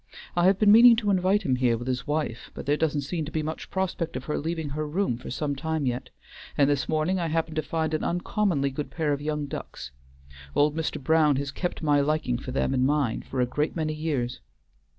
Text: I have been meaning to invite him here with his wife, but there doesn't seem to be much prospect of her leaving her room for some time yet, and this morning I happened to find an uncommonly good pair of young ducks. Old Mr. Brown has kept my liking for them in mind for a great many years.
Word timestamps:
I 0.35 0.45
have 0.45 0.57
been 0.57 0.71
meaning 0.71 0.95
to 0.95 1.11
invite 1.11 1.43
him 1.43 1.57
here 1.57 1.77
with 1.77 1.87
his 1.87 2.07
wife, 2.07 2.49
but 2.55 2.65
there 2.65 2.75
doesn't 2.75 3.01
seem 3.01 3.23
to 3.25 3.31
be 3.31 3.43
much 3.43 3.69
prospect 3.69 4.15
of 4.15 4.23
her 4.25 4.39
leaving 4.39 4.69
her 4.69 4.87
room 4.87 5.15
for 5.19 5.29
some 5.29 5.55
time 5.55 5.85
yet, 5.85 6.09
and 6.57 6.67
this 6.67 6.89
morning 6.89 7.19
I 7.19 7.27
happened 7.27 7.57
to 7.57 7.61
find 7.61 7.93
an 7.93 8.03
uncommonly 8.03 8.71
good 8.71 8.89
pair 8.89 9.13
of 9.13 9.21
young 9.21 9.45
ducks. 9.45 9.91
Old 10.55 10.75
Mr. 10.75 10.99
Brown 10.99 11.35
has 11.35 11.51
kept 11.51 11.83
my 11.83 11.99
liking 11.99 12.39
for 12.39 12.49
them 12.49 12.73
in 12.73 12.83
mind 12.83 13.25
for 13.27 13.41
a 13.41 13.45
great 13.45 13.75
many 13.75 13.93
years. 13.93 14.39